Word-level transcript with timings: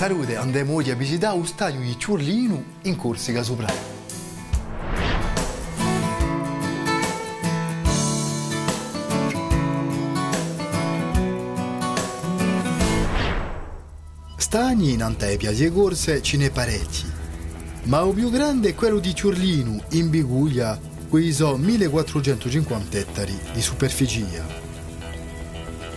Salute, 0.00 0.36
andiamo 0.36 0.76
oggi 0.76 0.90
a 0.90 0.94
visitare 0.94 1.36
lo 1.36 1.44
stadio 1.44 1.78
di 1.78 1.94
Ciurlino 1.98 2.64
in 2.84 2.96
Corsica 2.96 3.42
Soprana. 3.42 3.74
Stagni 14.36 14.92
in 14.92 15.02
Antepia 15.02 15.50
e 15.50 15.70
corse 15.70 16.22
ce 16.22 16.38
n'è 16.38 16.50
parecchi, 16.50 17.04
ma 17.82 18.00
il 18.00 18.14
più 18.14 18.30
grande 18.30 18.70
è 18.70 18.74
quello 18.74 19.00
di 19.00 19.14
Ciurlino, 19.14 19.82
in 19.90 20.08
Biguglia, 20.08 20.80
cui 21.10 21.30
sono 21.30 21.58
1450 21.58 22.96
ettari 22.96 23.38
di 23.52 23.60
superficie. 23.60 24.59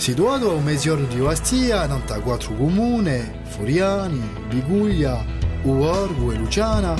Situato 0.03 0.49
a 0.49 0.53
un 0.55 0.63
mezzogiorno 0.66 1.05
di 1.05 1.21
Ostia, 1.21 1.85
nanta 1.88 2.20
quattro 2.20 2.53
comuni, 2.55 3.23
Furiani, 3.45 4.21
Biguglia, 4.49 5.23
Uorgo 5.62 6.34
e 6.34 6.35
Luciana, 6.35 6.93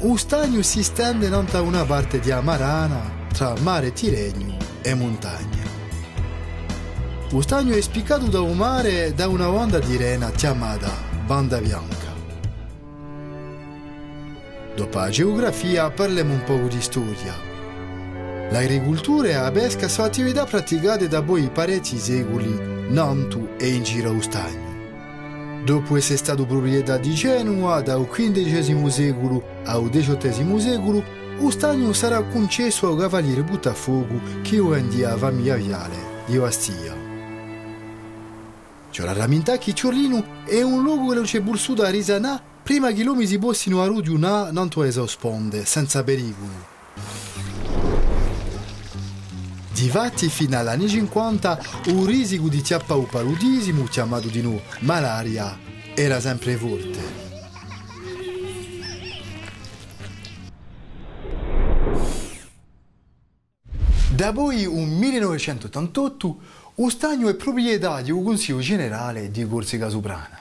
un 0.00 0.18
stagno 0.18 0.60
si 0.60 0.82
stende 0.82 1.30
nanta 1.30 1.62
una 1.62 1.86
parte 1.86 2.20
di 2.20 2.30
Amarana, 2.30 3.00
tra 3.32 3.54
mare 3.60 3.94
Tirregno 3.94 4.58
e 4.82 4.92
montagna. 4.92 5.62
Lo 7.30 7.40
stagno 7.40 7.74
è 7.74 7.80
spiccato 7.80 8.26
da 8.26 8.42
un 8.42 8.58
mare 8.58 9.14
da 9.14 9.26
una 9.26 9.48
onda 9.48 9.78
di 9.78 9.96
rena 9.96 10.30
chiamata 10.30 10.90
Banda 11.24 11.58
Bianca. 11.60 12.12
Dopo 14.76 14.98
la 14.98 15.08
geografia 15.08 15.90
parliamo 15.90 16.34
un 16.34 16.42
po' 16.44 16.58
di 16.68 16.82
storia. 16.82 17.53
L'agricoltura 18.50 19.28
e 19.28 19.34
la 19.34 19.50
pesca 19.50 19.88
sono 19.88 20.06
attività 20.06 20.44
praticate 20.44 21.08
da 21.08 21.22
poi 21.22 21.50
parecchi 21.50 21.98
secoli, 21.98 22.72
Nantu 22.88 23.48
e 23.58 23.68
in 23.68 23.82
giro 23.82 24.20
stagno. 24.20 25.62
Dopo 25.64 25.96
essere 25.96 26.18
stato 26.18 26.44
proprietà 26.44 26.98
di 26.98 27.14
Genova 27.14 27.80
dal 27.80 28.06
XV 28.06 28.86
secolo 28.88 29.42
al 29.64 29.88
XVIII 29.88 30.60
secolo, 30.60 31.02
lo 31.38 31.50
stagno 31.50 31.92
sarà 31.92 32.22
concesso 32.22 32.88
al 32.88 32.98
cavaliere 32.98 33.42
Buttafuoco 33.42 34.20
che 34.42 34.60
vendia 34.60 35.10
la 35.10 35.16
famiglia 35.16 35.56
viale 35.56 35.96
di 36.26 36.36
Ostia. 36.36 36.94
C'è 38.90 39.04
la 39.04 39.12
ramintà 39.14 39.58
che 39.58 39.72
Ciorlino 39.72 40.44
è 40.44 40.60
un 40.60 40.82
luogo 40.82 41.12
che 41.14 41.22
c'è 41.22 41.40
bursuto 41.40 41.82
a 41.82 41.88
Risanà 41.88 42.40
prima 42.62 42.92
che 42.92 43.02
l'uomo 43.02 43.24
si 43.24 43.38
possino 43.38 43.82
a 43.82 43.86
Rudiunà 43.86 44.50
non 44.52 44.68
esosponde, 44.76 45.64
senza 45.64 46.04
pericolo. 46.04 46.73
Difatti, 49.74 50.28
fino 50.28 50.56
agli 50.56 50.68
anni 50.68 50.88
50, 50.88 51.58
un 51.88 52.06
risico 52.06 52.48
di 52.48 52.60
chiappa 52.60 52.96
o 52.96 53.02
paludismo, 53.02 53.82
chiamato 53.84 54.28
di 54.28 54.40
noi 54.40 54.60
malaria, 54.80 55.58
era 55.94 56.20
sempre 56.20 56.54
forte. 56.56 57.22
Da 64.14 64.32
poi, 64.32 64.64
un 64.64 64.96
1988, 64.96 66.38
lo 66.76 66.88
stagno 66.88 67.28
è 67.28 67.34
proprietà 67.34 68.00
del 68.00 68.22
Consiglio 68.22 68.60
Generale 68.60 69.32
di 69.32 69.44
Corsica 69.44 69.88
Soprana. 69.88 70.38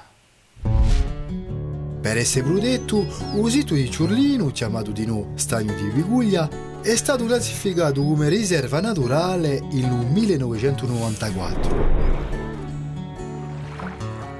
Per 2.01 2.17
essere 2.17 2.45
protetto, 2.45 3.07
il 3.33 3.49
sito 3.49 3.73
di 3.73 3.89
Ciurlino, 3.89 4.51
chiamato 4.51 4.91
di 4.91 5.07
noi 5.07 5.25
Stagno 5.33 5.73
di 5.73 5.89
Viguglia, 5.89 6.72
è 6.83 6.95
stato 6.97 7.23
classificato 7.25 8.03
come 8.03 8.27
riserva 8.27 8.81
naturale 8.81 9.61
nel 9.71 10.05
1994. 10.11 12.01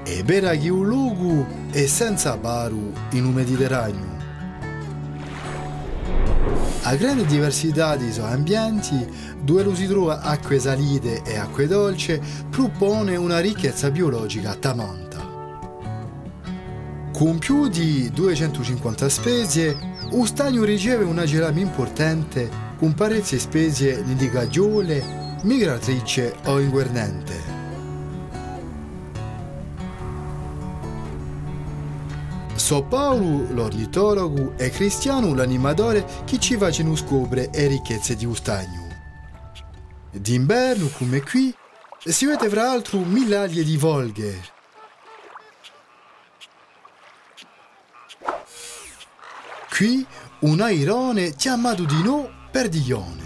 E 0.04 0.22
per 0.24 0.58
che 0.58 0.68
un 0.68 0.86
luogo 0.86 1.46
è 1.70 1.86
senza 1.86 2.36
baru 2.36 2.92
in 3.12 3.24
un 3.24 3.32
Mediterraneo. 3.32 4.12
A 6.82 6.94
grande 6.96 7.24
diversità 7.24 7.96
di 7.96 8.12
suoi 8.12 8.30
ambienti, 8.30 9.08
dove 9.42 9.74
si 9.74 9.86
trova 9.86 10.20
acque 10.20 10.58
salite 10.58 11.22
e 11.24 11.38
acque 11.38 11.66
dolci, 11.66 12.20
propone 12.50 13.16
una 13.16 13.38
ricchezza 13.38 13.90
biologica 13.90 14.54
tamanta. 14.54 15.02
Con 17.10 17.38
più 17.38 17.68
di 17.68 18.10
250 18.12 19.08
specie, 19.08 19.93
stagno 20.22 20.62
riceve 20.62 21.02
una 21.02 21.24
gelame 21.24 21.60
importante 21.60 22.48
con 22.78 22.94
parecchie 22.94 23.40
specie 23.40 24.04
di 24.04 24.30
gagiole, 24.30 25.02
migratrice 25.42 26.36
o 26.44 26.60
inguernente. 26.60 27.54
So 32.54 32.84
Paolo, 32.84 33.52
l'ornitologo, 33.52 34.54
e 34.56 34.70
Cristiano, 34.70 35.34
l'animatore, 35.34 36.06
che 36.24 36.38
ci 36.38 36.56
facciano 36.56 36.94
scoprire 36.94 37.50
le 37.52 37.66
ricchezze 37.66 38.14
di 38.14 38.24
un 38.24 38.36
stagno. 38.36 38.86
D'inverno, 40.12 40.88
come 40.96 41.20
qui, 41.22 41.52
si 41.98 42.24
vede 42.24 42.48
fra 42.48 42.66
l'altro 42.66 43.00
migliaia 43.00 43.64
di 43.64 43.76
volghe. 43.76 44.53
Qui 49.76 50.06
un 50.42 50.60
airone 50.60 51.34
chiamato 51.34 51.82
di 51.82 52.00
no 52.00 52.30
perdiglione. 52.52 53.22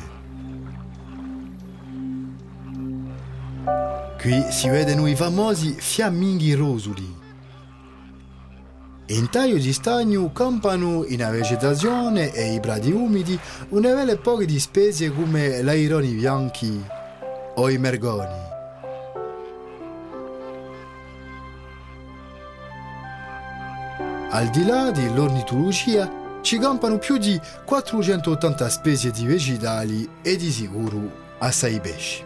Qui 4.19 4.47
si 4.48 4.66
vedono 4.70 5.06
i 5.06 5.14
famosi 5.14 5.75
fiamminghi 5.78 6.54
rosuli. 6.54 7.16
In 9.08 9.28
taglio 9.28 9.58
di 9.58 9.75
stagno 9.75 10.32
campano 10.32 11.04
in 11.04 11.19
vegetazione 11.31 12.32
e 12.32 12.54
i 12.54 12.60
prati 12.60 12.92
umidi 12.92 13.38
una 13.70 13.92
vele 13.92 14.16
poche 14.16 14.47
di 14.47 14.58
specie 14.58 15.12
come 15.12 15.60
l'aironi 15.60 16.14
bianchi 16.14 16.82
o 17.56 17.69
i 17.69 17.76
mergoni. 17.76 18.47
Al 24.31 24.48
di 24.48 24.64
là 24.64 24.91
dell'ornitologia 24.91 26.17
ci 26.48 26.56
campano 26.56 26.97
più 26.97 27.19
di 27.19 27.38
480 27.66 28.70
specie 28.70 29.10
di 29.10 29.26
vegetali 29.26 30.09
e 30.22 30.34
di 30.36 30.50
sicuro 30.50 31.36
assai 31.41 31.78
pesci. 31.78 32.25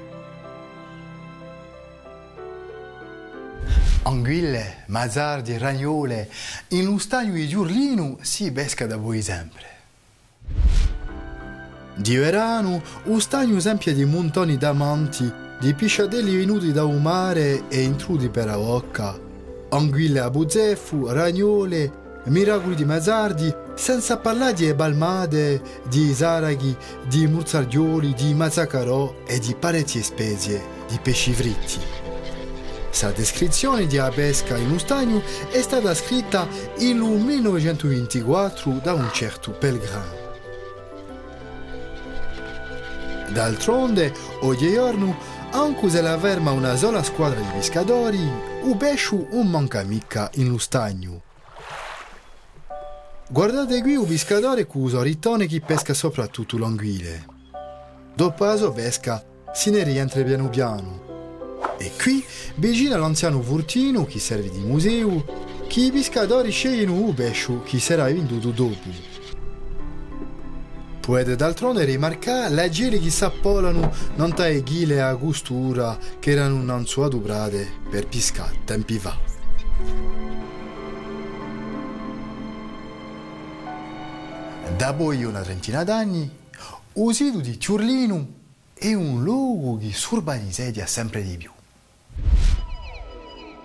Anguille, 4.04 4.84
mazzardi, 4.86 5.58
ragnole, 5.58 6.30
in 6.68 6.86
un 6.86 7.00
stagno 7.00 7.32
di 7.32 7.48
Giurlino 7.48 8.18
si 8.20 8.52
pesca 8.52 8.86
da 8.86 8.96
voi 8.96 9.22
sempre. 9.22 9.66
Di 11.96 12.14
verano, 12.14 12.80
un 13.06 13.20
stagno 13.20 13.56
esempio 13.56 13.92
di 13.92 14.04
montoni 14.04 14.56
d'amanti, 14.56 15.32
di 15.58 15.74
pisciadelli 15.74 16.36
venuti 16.36 16.70
da 16.70 16.84
un 16.84 17.02
mare 17.02 17.66
e 17.66 17.82
intrudi 17.82 18.28
per 18.28 18.46
la 18.46 18.56
bocca, 18.56 19.18
anguille 19.70 20.20
a 20.20 20.30
buzzeffu, 20.30 21.08
ragnole, 21.08 22.01
miracoli 22.26 22.74
di 22.74 22.84
mazzardi, 22.84 23.54
senza 23.74 24.18
parlare 24.18 24.52
di 24.52 24.72
balmade, 24.74 25.60
di 25.88 26.12
zaraghi, 26.14 26.76
di 27.06 27.26
murzardioli, 27.26 28.14
di 28.14 28.34
mazzacarò 28.34 29.14
e 29.26 29.38
di 29.38 29.54
parecchie 29.58 30.02
specie 30.02 30.62
di 30.88 30.98
pesci 31.02 31.32
fritti. 31.32 31.80
Sa 32.90 33.10
descrizione 33.10 33.86
di 33.86 34.00
pesca 34.14 34.56
in 34.58 34.70
un 34.70 34.78
stagno 34.78 35.22
è 35.50 35.62
stata 35.62 35.94
scritta 35.94 36.46
nel 36.78 36.94
1924 36.94 38.80
da 38.82 38.92
un 38.92 39.08
certo 39.12 39.52
Pellegrin. 39.52 40.20
D'altronde, 43.30 44.12
oggigiorno, 44.40 45.16
anche 45.52 45.88
se 45.88 46.02
la 46.02 46.18
ferma 46.18 46.50
una 46.50 46.76
sola 46.76 47.02
squadra 47.02 47.40
di 47.40 47.48
pescatori, 47.50 48.20
il 48.20 48.76
pesce 48.76 49.26
non 49.30 49.48
manca 49.48 49.82
mica 49.84 50.30
in 50.34 50.50
lo 50.50 50.58
stagno. 50.58 51.31
Guardate 53.32 53.80
qui 53.80 53.96
un 53.96 54.06
pescatore 54.06 54.66
che 54.66 54.76
usa 54.76 55.00
ritone 55.00 55.46
che 55.46 55.62
pesca 55.64 55.94
soprattutto 55.94 56.58
l'anguille. 56.58 57.24
Dopo 58.14 58.44
la 58.44 58.56
sua 58.58 58.70
pesca, 58.74 59.24
se 59.54 59.70
ne 59.70 59.82
rientra 59.84 60.22
piano 60.22 60.50
piano. 60.50 61.56
E 61.78 61.92
qui, 61.98 62.22
vicino 62.56 62.94
all'anziano 62.94 63.40
furtino 63.40 64.04
che 64.04 64.18
serve 64.18 64.50
di 64.50 64.58
museo, 64.58 65.24
che 65.66 65.80
i 65.80 65.90
pescatori 65.90 66.50
scegliono 66.50 66.92
un 66.92 67.14
pesce 67.14 67.62
che 67.64 67.80
sarà 67.80 68.04
venduto 68.04 68.50
dopo. 68.50 68.90
Potete 71.00 71.34
d'altronde 71.34 71.84
rimarcare 71.84 72.54
le 72.54 72.68
giri 72.68 73.00
che 73.00 73.08
s'appolano 73.08 73.90
non 74.16 74.34
tai 74.34 74.62
ghile 74.62 75.00
a 75.00 75.16
costura 75.16 75.96
che 76.18 76.32
erano 76.32 76.56
innanzi 76.56 77.00
adoprate 77.00 77.66
per 77.88 78.06
pescare 78.08 78.58
tempi 78.66 78.98
fa. 78.98 80.31
Da 84.76 84.94
poi 84.94 85.22
una 85.24 85.42
trentina 85.42 85.84
d'anni, 85.84 86.30
il 86.94 87.14
sito 87.14 87.38
di 87.38 87.58
Ciurlino 87.60 88.26
è 88.74 88.92
un 88.94 89.22
luogo 89.22 89.78
che 89.78 89.92
s'urbanizza 89.92 90.64
sempre 90.86 91.22
di 91.22 91.36
più. 91.36 91.50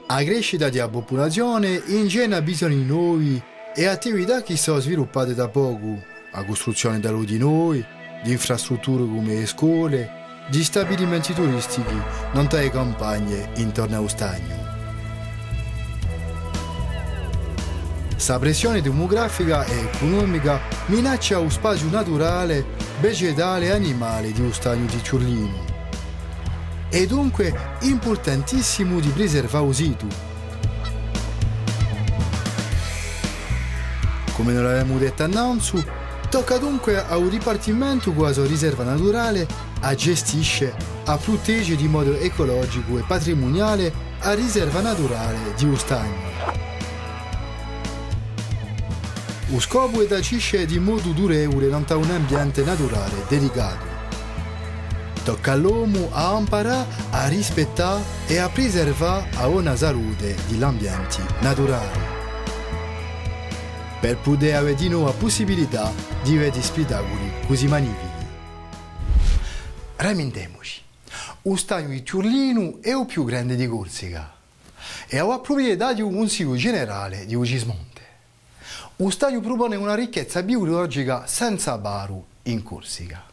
La 0.08 0.24
crescita 0.24 0.70
della 0.70 0.90
popolazione 0.90 1.82
ingena 1.88 2.42
bisogni 2.42 2.84
nuovi 2.84 3.42
e 3.76 3.86
attività 3.86 4.42
che 4.42 4.58
sono 4.58 4.80
sviluppate 4.80 5.34
da 5.34 5.48
poco, 5.48 6.02
la 6.32 6.44
costruzione 6.44 7.00
da 7.00 7.12
di 7.12 7.38
noi, 7.38 7.84
di 8.24 8.32
infrastrutture 8.32 9.04
come 9.04 9.34
le 9.34 9.46
scuole, 9.46 10.10
di 10.50 10.64
stabilimenti 10.64 11.34
turistici, 11.34 11.96
non 12.34 12.48
le 12.60 12.70
campagne 12.70 13.50
intorno 13.56 13.98
allo 13.98 14.08
stagno. 14.08 14.67
Questa 18.28 18.46
pressione 18.46 18.82
demografica 18.82 19.64
e 19.64 19.90
economica 19.94 20.60
minaccia 20.88 21.40
lo 21.40 21.48
spazio 21.48 21.90
naturale, 21.90 22.66
vegetale 23.00 23.68
e 23.68 23.72
animale 23.72 24.34
di 24.34 24.42
un 24.42 24.52
stagno 24.52 24.86
di 24.86 25.02
Ciurlino. 25.02 25.64
È 26.90 27.06
dunque 27.06 27.78
importantissimo 27.84 29.00
di 29.00 29.08
preservare 29.12 29.68
il 29.68 29.74
sito. 29.74 30.08
Come 34.34 34.52
non 34.52 34.64
l'avevamo 34.64 34.98
detto 34.98 35.24
annanzi, 35.24 35.82
tocca 36.30 36.58
dunque 36.58 37.02
a 37.02 37.16
un 37.16 37.30
dipartimento 37.30 38.12
sua 38.34 38.46
riserva 38.46 38.84
naturale 38.84 39.48
a 39.80 39.96
gestisce, 39.96 40.76
a 41.06 41.16
proteggere 41.16 41.78
di 41.78 41.88
modo 41.88 42.14
ecologico 42.18 42.98
e 42.98 43.06
patrimoniale 43.08 43.94
la 44.22 44.34
riserva 44.34 44.82
naturale 44.82 45.54
di 45.56 45.64
un 45.64 45.78
Lo 49.50 49.62
scopo 49.62 50.06
è 50.06 50.14
agisce 50.14 50.66
di 50.66 50.78
modo 50.78 51.12
durevole 51.12 51.68
in 51.68 51.74
un 51.74 52.12
ambiente 52.12 52.66
naturale 52.66 53.24
delicato. 53.30 53.86
Tocca 55.24 55.54
all'uomo 55.54 56.10
a 56.12 56.38
imparare 56.38 56.86
a 57.12 57.30
rispettare 57.30 58.04
e 58.28 58.40
a 58.40 58.50
preservare 58.50 59.30
la 59.36 59.48
buona 59.48 59.74
salute 59.78 60.36
dell'ambiente 60.50 61.24
naturale. 61.40 62.16
Per 64.02 64.18
poter 64.18 64.56
avere 64.56 64.76
di 64.76 64.90
nuovo 64.90 65.06
la 65.06 65.14
possibilità 65.14 65.94
di 66.24 66.36
vedere 66.36 66.62
spettacoli 66.62 67.32
così 67.48 67.68
magnifici. 67.68 68.26
Ramiendiamoci. 69.96 70.82
Lo 71.44 71.56
stagno 71.56 71.88
di 71.88 72.04
Ciurlino 72.04 72.80
è 72.82 72.90
il 72.90 73.06
più 73.06 73.24
grande 73.24 73.56
di 73.56 73.66
Corsica 73.66 74.30
e 75.08 75.18
ha 75.18 75.26
la 75.26 75.40
proprietà 75.40 75.94
di 75.94 76.02
un 76.02 76.14
consiglio 76.14 76.58
generale 76.58 77.26
di 77.26 77.34
Ugismonte. 77.34 78.07
Stadio 79.12 79.42
propone 79.42 79.76
una 79.76 79.94
ricchezza 79.94 80.42
biologica 80.42 81.28
senza 81.28 81.78
baru 81.78 82.26
in 82.44 82.64
Corsica. 82.64 83.24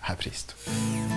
A 0.00 0.14
presto. 0.14 1.15